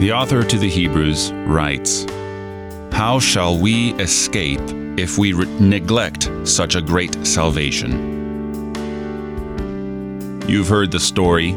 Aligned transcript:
The 0.00 0.12
author 0.12 0.42
to 0.42 0.56
the 0.56 0.66
Hebrews 0.66 1.30
writes 1.30 2.06
How 2.90 3.20
shall 3.20 3.58
we 3.58 3.92
escape 3.96 4.62
if 4.98 5.18
we 5.18 5.34
re- 5.34 5.44
neglect 5.60 6.30
such 6.44 6.74
a 6.74 6.80
great 6.80 7.26
salvation? 7.26 8.08
You've 10.48 10.68
heard 10.68 10.90
the 10.90 10.98
story. 10.98 11.52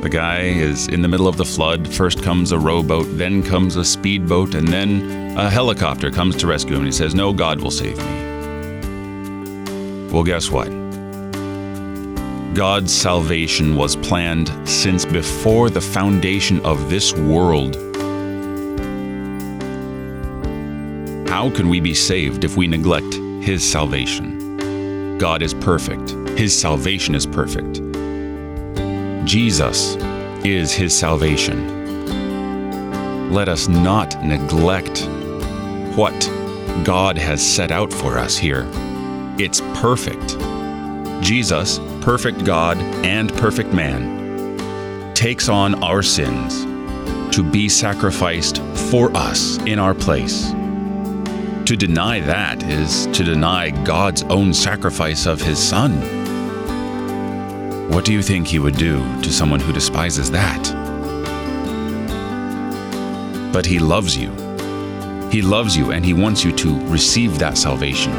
The 0.00 0.08
guy 0.10 0.44
is 0.44 0.88
in 0.88 1.02
the 1.02 1.08
middle 1.08 1.28
of 1.28 1.36
the 1.36 1.44
flood. 1.44 1.86
First 1.86 2.22
comes 2.22 2.52
a 2.52 2.58
rowboat, 2.58 3.18
then 3.18 3.42
comes 3.42 3.76
a 3.76 3.84
speedboat, 3.84 4.54
and 4.54 4.66
then 4.68 5.36
a 5.36 5.50
helicopter 5.50 6.10
comes 6.10 6.36
to 6.36 6.46
rescue 6.46 6.76
him. 6.76 6.84
And 6.84 6.88
He 6.88 6.92
says, 6.92 7.14
No, 7.14 7.34
God 7.34 7.60
will 7.60 7.70
save 7.70 7.98
me. 7.98 8.04
Well, 10.10 10.24
guess 10.24 10.50
what? 10.50 10.70
God's 12.54 12.92
salvation 12.94 13.76
was 13.76 13.96
planned 13.96 14.52
since 14.68 15.06
before 15.06 15.70
the 15.70 15.80
foundation 15.80 16.60
of 16.66 16.90
this 16.90 17.14
world. 17.14 17.76
How 21.30 21.48
can 21.48 21.70
we 21.70 21.80
be 21.80 21.94
saved 21.94 22.44
if 22.44 22.58
we 22.58 22.66
neglect 22.66 23.14
His 23.42 23.66
salvation? 23.68 25.16
God 25.16 25.40
is 25.40 25.54
perfect, 25.54 26.10
His 26.38 26.54
salvation 26.58 27.14
is 27.14 27.24
perfect. 27.24 27.80
Jesus 29.24 29.96
is 30.44 30.72
His 30.72 30.94
salvation. 30.94 31.80
Let 33.32 33.48
us 33.48 33.66
not 33.66 34.22
neglect 34.22 35.08
what 35.96 36.20
God 36.84 37.16
has 37.16 37.42
set 37.42 37.70
out 37.70 37.90
for 37.90 38.18
us 38.18 38.36
here. 38.36 38.68
It's 39.38 39.62
perfect. 39.80 40.36
Jesus, 41.32 41.80
perfect 42.02 42.44
God 42.44 42.76
and 43.06 43.32
perfect 43.38 43.72
man, 43.72 45.14
takes 45.14 45.48
on 45.48 45.82
our 45.82 46.02
sins 46.02 46.66
to 47.34 47.42
be 47.42 47.70
sacrificed 47.70 48.58
for 48.90 49.10
us 49.16 49.56
in 49.60 49.78
our 49.78 49.94
place. 49.94 50.50
To 50.50 51.74
deny 51.74 52.20
that 52.20 52.62
is 52.64 53.06
to 53.16 53.24
deny 53.24 53.70
God's 53.82 54.24
own 54.24 54.52
sacrifice 54.52 55.24
of 55.24 55.40
his 55.40 55.58
Son. 55.58 55.92
What 57.90 58.04
do 58.04 58.12
you 58.12 58.20
think 58.20 58.46
he 58.46 58.58
would 58.58 58.76
do 58.76 58.98
to 59.22 59.32
someone 59.32 59.60
who 59.60 59.72
despises 59.72 60.30
that? 60.32 60.62
But 63.54 63.64
he 63.64 63.78
loves 63.78 64.14
you. 64.18 64.32
He 65.30 65.40
loves 65.40 65.74
you 65.78 65.92
and 65.92 66.04
he 66.04 66.12
wants 66.12 66.44
you 66.44 66.52
to 66.56 66.78
receive 66.88 67.38
that 67.38 67.56
salvation. 67.56 68.12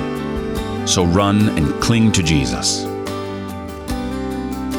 So 0.87 1.05
run 1.05 1.49
and 1.59 1.79
cling 1.79 2.11
to 2.13 2.23
Jesus. 2.23 2.91